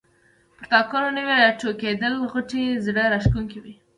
پر 0.57 0.65
تاکانو 0.71 1.09
نوي 1.17 1.33
راټوکېدلي 1.43 2.17
غوټۍ 2.31 2.63
زړه 2.85 3.03
راکښونکې 3.13 3.59
وې. 3.63 3.73